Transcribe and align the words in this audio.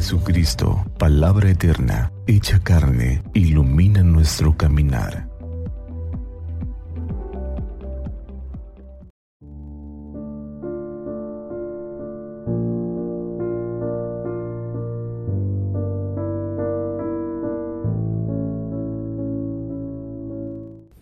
Jesucristo, 0.00 0.82
palabra 0.96 1.50
eterna, 1.50 2.10
hecha 2.26 2.58
carne, 2.60 3.22
ilumina 3.34 4.02
nuestro 4.02 4.56
caminar. 4.56 5.28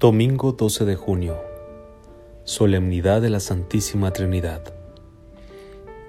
Domingo 0.01 0.51
12 0.55 0.85
de 0.85 0.97
junio. 0.97 1.37
Solemnidad 2.43 3.23
de 3.23 3.31
la 3.31 3.39
Santísima 3.39 4.11
Trinidad. 4.13 4.75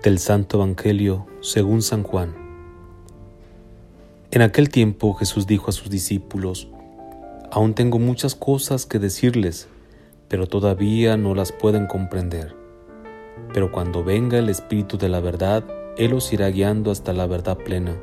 Del 0.01 0.17
Santo 0.17 0.57
Evangelio 0.57 1.27
según 1.41 1.83
San 1.83 2.01
Juan. 2.01 2.38
En 4.31 4.43
aquel 4.43 4.69
tiempo 4.69 5.15
Jesús 5.15 5.47
dijo 5.47 5.71
a 5.71 5.73
sus 5.73 5.89
discípulos, 5.89 6.67
Aún 7.51 7.73
tengo 7.73 7.97
muchas 7.97 8.35
cosas 8.35 8.85
que 8.85 8.99
decirles, 8.99 9.67
pero 10.27 10.45
todavía 10.45 11.17
no 11.17 11.33
las 11.33 11.51
pueden 11.51 11.87
comprender. 11.87 12.55
Pero 13.55 13.71
cuando 13.71 14.03
venga 14.03 14.37
el 14.37 14.49
Espíritu 14.49 14.99
de 14.99 15.09
la 15.09 15.19
verdad, 15.19 15.63
Él 15.97 16.13
os 16.13 16.31
irá 16.31 16.47
guiando 16.49 16.91
hasta 16.91 17.11
la 17.11 17.25
verdad 17.25 17.57
plena, 17.57 17.95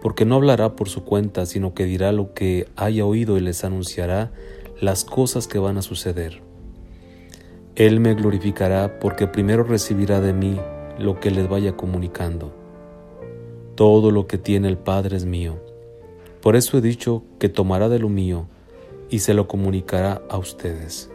porque 0.00 0.24
no 0.24 0.34
hablará 0.34 0.74
por 0.74 0.88
su 0.88 1.04
cuenta, 1.04 1.46
sino 1.46 1.72
que 1.72 1.84
dirá 1.84 2.10
lo 2.10 2.34
que 2.34 2.66
haya 2.74 3.06
oído 3.06 3.38
y 3.38 3.42
les 3.42 3.62
anunciará 3.62 4.32
las 4.80 5.04
cosas 5.04 5.46
que 5.46 5.60
van 5.60 5.78
a 5.78 5.82
suceder. 5.82 6.42
Él 7.76 8.00
me 8.00 8.14
glorificará 8.14 8.98
porque 8.98 9.28
primero 9.28 9.62
recibirá 9.62 10.20
de 10.20 10.32
mí 10.32 10.58
lo 10.98 11.20
que 11.20 11.30
les 11.30 11.48
vaya 11.48 11.76
comunicando. 11.76 12.61
Todo 13.74 14.10
lo 14.10 14.26
que 14.26 14.36
tiene 14.36 14.68
el 14.68 14.76
Padre 14.76 15.16
es 15.16 15.24
mío. 15.24 15.58
Por 16.42 16.56
eso 16.56 16.76
he 16.76 16.80
dicho 16.82 17.22
que 17.38 17.48
tomará 17.48 17.88
de 17.88 17.98
lo 17.98 18.10
mío 18.10 18.46
y 19.08 19.20
se 19.20 19.32
lo 19.32 19.48
comunicará 19.48 20.20
a 20.28 20.36
ustedes. 20.36 21.10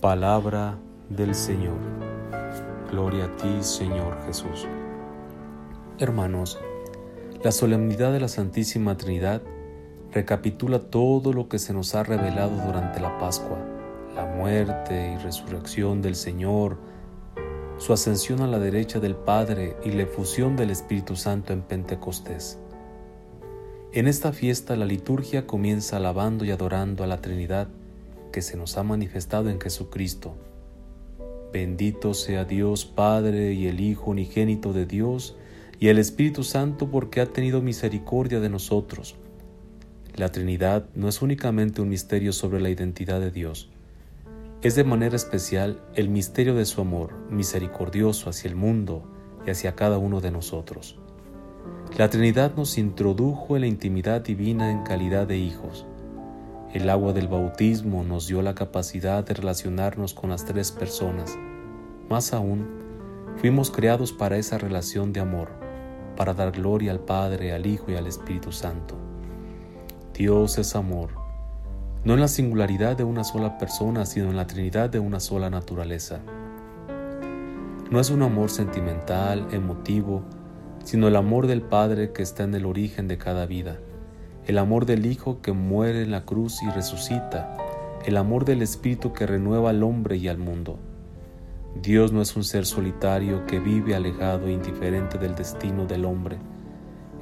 Palabra 0.00 0.78
del 1.08 1.34
Señor. 1.34 1.78
Gloria 2.90 3.26
a 3.26 3.36
ti, 3.36 3.48
Señor 3.60 4.16
Jesús. 4.26 4.66
Hermanos, 5.98 6.58
la 7.44 7.52
solemnidad 7.52 8.12
de 8.12 8.20
la 8.20 8.28
Santísima 8.28 8.96
Trinidad 8.96 9.42
recapitula 10.12 10.78
todo 10.78 11.32
lo 11.32 11.48
que 11.48 11.58
se 11.58 11.72
nos 11.72 11.94
ha 11.94 12.02
revelado 12.02 12.64
durante 12.66 12.98
la 13.00 13.16
Pascua, 13.18 13.58
la 14.14 14.24
muerte 14.26 15.14
y 15.14 15.22
resurrección 15.22 16.02
del 16.02 16.16
Señor, 16.16 16.78
su 17.78 17.92
ascensión 17.92 18.40
a 18.40 18.46
la 18.46 18.58
derecha 18.58 19.00
del 19.00 19.14
Padre 19.14 19.76
y 19.84 19.90
la 19.90 20.02
efusión 20.02 20.56
del 20.56 20.70
Espíritu 20.70 21.16
Santo 21.16 21.52
en 21.52 21.62
Pentecostés. 21.62 22.58
En 23.92 24.08
esta 24.08 24.32
fiesta 24.32 24.76
la 24.76 24.84
liturgia 24.84 25.46
comienza 25.46 25.96
alabando 25.96 26.44
y 26.44 26.50
adorando 26.50 27.04
a 27.04 27.06
la 27.06 27.20
Trinidad 27.20 27.68
que 28.32 28.42
se 28.42 28.56
nos 28.56 28.76
ha 28.76 28.82
manifestado 28.82 29.50
en 29.50 29.60
Jesucristo. 29.60 30.36
Bendito 31.52 32.14
sea 32.14 32.44
Dios 32.44 32.84
Padre 32.84 33.52
y 33.52 33.66
el 33.66 33.80
Hijo 33.80 34.10
unigénito 34.10 34.72
de 34.72 34.86
Dios 34.86 35.36
y 35.78 35.88
el 35.88 35.98
Espíritu 35.98 36.42
Santo 36.42 36.90
porque 36.90 37.20
ha 37.20 37.26
tenido 37.26 37.60
misericordia 37.60 38.40
de 38.40 38.48
nosotros 38.48 39.16
la 40.16 40.30
Trinidad 40.30 40.86
no 40.94 41.08
es 41.08 41.22
únicamente 41.22 41.82
un 41.82 41.88
misterio 41.88 42.32
sobre 42.32 42.60
la 42.60 42.70
identidad 42.70 43.18
de 43.18 43.32
Dios, 43.32 43.70
es 44.64 44.74
de 44.74 44.82
manera 44.82 45.14
especial 45.14 45.82
el 45.94 46.08
misterio 46.08 46.54
de 46.54 46.64
su 46.64 46.80
amor 46.80 47.12
misericordioso 47.28 48.30
hacia 48.30 48.48
el 48.48 48.56
mundo 48.56 49.02
y 49.46 49.50
hacia 49.50 49.74
cada 49.74 49.98
uno 49.98 50.22
de 50.22 50.30
nosotros. 50.30 50.98
La 51.98 52.08
Trinidad 52.08 52.54
nos 52.56 52.78
introdujo 52.78 53.56
en 53.56 53.60
la 53.60 53.66
intimidad 53.66 54.22
divina 54.22 54.70
en 54.70 54.82
calidad 54.82 55.26
de 55.26 55.36
hijos. 55.36 55.84
El 56.72 56.88
agua 56.88 57.12
del 57.12 57.28
bautismo 57.28 58.04
nos 58.04 58.26
dio 58.26 58.40
la 58.40 58.54
capacidad 58.54 59.22
de 59.22 59.34
relacionarnos 59.34 60.14
con 60.14 60.30
las 60.30 60.46
tres 60.46 60.72
personas. 60.72 61.36
Más 62.08 62.32
aún, 62.32 62.66
fuimos 63.36 63.70
creados 63.70 64.14
para 64.14 64.38
esa 64.38 64.56
relación 64.56 65.12
de 65.12 65.20
amor, 65.20 65.50
para 66.16 66.32
dar 66.32 66.52
gloria 66.52 66.90
al 66.90 67.00
Padre, 67.00 67.52
al 67.52 67.66
Hijo 67.66 67.92
y 67.92 67.96
al 67.96 68.06
Espíritu 68.06 68.50
Santo. 68.50 68.96
Dios 70.14 70.56
es 70.56 70.74
amor, 70.74 71.23
no 72.04 72.12
en 72.12 72.20
la 72.20 72.28
singularidad 72.28 72.96
de 72.98 73.04
una 73.04 73.24
sola 73.24 73.56
persona, 73.56 74.04
sino 74.04 74.28
en 74.28 74.36
la 74.36 74.46
Trinidad 74.46 74.90
de 74.90 74.98
una 74.98 75.20
sola 75.20 75.48
naturaleza. 75.48 76.20
No 77.90 77.98
es 77.98 78.10
un 78.10 78.22
amor 78.22 78.50
sentimental, 78.50 79.46
emotivo, 79.52 80.22
sino 80.84 81.08
el 81.08 81.16
amor 81.16 81.46
del 81.46 81.62
Padre 81.62 82.12
que 82.12 82.22
está 82.22 82.44
en 82.44 82.54
el 82.54 82.66
origen 82.66 83.08
de 83.08 83.16
cada 83.16 83.46
vida, 83.46 83.78
el 84.46 84.58
amor 84.58 84.84
del 84.84 85.06
Hijo 85.06 85.40
que 85.40 85.52
muere 85.52 86.02
en 86.02 86.10
la 86.10 86.26
cruz 86.26 86.62
y 86.62 86.70
resucita, 86.70 87.56
el 88.04 88.18
amor 88.18 88.44
del 88.44 88.60
Espíritu 88.60 89.14
que 89.14 89.26
renueva 89.26 89.70
al 89.70 89.82
hombre 89.82 90.18
y 90.18 90.28
al 90.28 90.36
mundo. 90.36 90.78
Dios 91.80 92.12
no 92.12 92.20
es 92.20 92.36
un 92.36 92.44
ser 92.44 92.66
solitario 92.66 93.46
que 93.46 93.60
vive 93.60 93.94
alejado 93.94 94.46
e 94.46 94.52
indiferente 94.52 95.16
del 95.16 95.34
destino 95.34 95.86
del 95.86 96.04
hombre. 96.04 96.36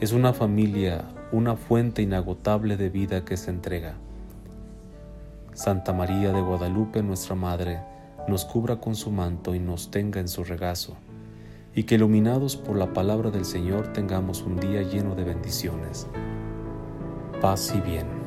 Es 0.00 0.12
una 0.12 0.32
familia, 0.32 1.04
una 1.31 1.54
fuente 1.54 2.03
inagotable 2.03 2.76
de 2.76 2.91
vida 2.91 3.25
que 3.25 3.37
se 3.37 3.50
entrega. 3.50 3.94
Santa 5.54 5.92
María 5.92 6.32
de 6.32 6.40
Guadalupe, 6.40 7.02
nuestra 7.02 7.34
Madre, 7.34 7.80
nos 8.26 8.44
cubra 8.44 8.76
con 8.76 8.94
su 8.94 9.10
manto 9.10 9.54
y 9.54 9.58
nos 9.58 9.90
tenga 9.90 10.18
en 10.20 10.28
su 10.28 10.44
regazo, 10.44 10.96
y 11.74 11.84
que 11.84 11.96
iluminados 11.96 12.56
por 12.56 12.76
la 12.76 12.92
palabra 12.92 13.30
del 13.30 13.44
Señor 13.44 13.92
tengamos 13.92 14.42
un 14.42 14.56
día 14.58 14.82
lleno 14.82 15.14
de 15.14 15.24
bendiciones. 15.24 16.06
Paz 17.40 17.74
y 17.76 17.80
bien. 17.80 18.22